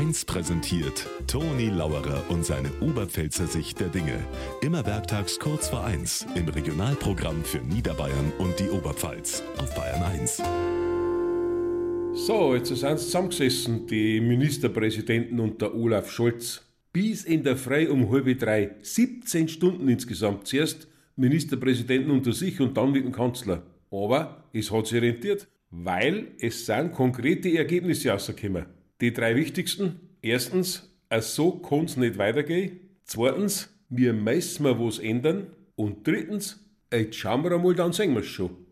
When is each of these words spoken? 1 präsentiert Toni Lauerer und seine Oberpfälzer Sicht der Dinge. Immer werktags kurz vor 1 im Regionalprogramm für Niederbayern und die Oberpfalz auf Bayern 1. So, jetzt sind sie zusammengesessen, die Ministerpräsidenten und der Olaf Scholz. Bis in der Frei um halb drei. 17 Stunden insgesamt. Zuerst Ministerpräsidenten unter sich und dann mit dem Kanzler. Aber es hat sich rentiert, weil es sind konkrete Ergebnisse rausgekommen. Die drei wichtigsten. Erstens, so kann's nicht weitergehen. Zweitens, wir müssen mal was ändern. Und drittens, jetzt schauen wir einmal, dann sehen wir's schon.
1 0.00 0.24
präsentiert 0.24 1.06
Toni 1.26 1.68
Lauerer 1.68 2.24
und 2.30 2.42
seine 2.42 2.70
Oberpfälzer 2.80 3.46
Sicht 3.46 3.80
der 3.80 3.88
Dinge. 3.88 4.18
Immer 4.62 4.86
werktags 4.86 5.38
kurz 5.38 5.68
vor 5.68 5.84
1 5.84 6.26
im 6.36 6.48
Regionalprogramm 6.48 7.44
für 7.44 7.58
Niederbayern 7.58 8.32
und 8.38 8.58
die 8.58 8.70
Oberpfalz 8.70 9.42
auf 9.58 9.74
Bayern 9.74 10.02
1. 10.02 10.42
So, 12.14 12.54
jetzt 12.54 12.68
sind 12.68 12.78
sie 12.78 13.04
zusammengesessen, 13.04 13.86
die 13.88 14.22
Ministerpräsidenten 14.22 15.38
und 15.38 15.60
der 15.60 15.74
Olaf 15.74 16.10
Scholz. 16.10 16.62
Bis 16.94 17.24
in 17.24 17.44
der 17.44 17.58
Frei 17.58 17.90
um 17.90 18.10
halb 18.10 18.38
drei. 18.38 18.76
17 18.80 19.48
Stunden 19.48 19.86
insgesamt. 19.86 20.46
Zuerst 20.46 20.88
Ministerpräsidenten 21.16 22.10
unter 22.10 22.32
sich 22.32 22.58
und 22.58 22.74
dann 22.74 22.92
mit 22.92 23.04
dem 23.04 23.12
Kanzler. 23.12 23.64
Aber 23.90 24.44
es 24.54 24.70
hat 24.70 24.86
sich 24.86 25.02
rentiert, 25.02 25.46
weil 25.70 26.28
es 26.38 26.64
sind 26.64 26.94
konkrete 26.94 27.54
Ergebnisse 27.54 28.08
rausgekommen. 28.08 28.79
Die 29.00 29.12
drei 29.12 29.34
wichtigsten. 29.34 30.00
Erstens, 30.22 30.90
so 31.20 31.52
kann's 31.52 31.96
nicht 31.96 32.18
weitergehen. 32.18 32.80
Zweitens, 33.04 33.70
wir 33.88 34.12
müssen 34.12 34.62
mal 34.62 34.78
was 34.78 34.98
ändern. 34.98 35.48
Und 35.74 36.06
drittens, 36.06 36.60
jetzt 36.92 37.16
schauen 37.16 37.42
wir 37.42 37.52
einmal, 37.52 37.74
dann 37.74 37.92
sehen 37.92 38.14
wir's 38.14 38.26
schon. 38.26 38.66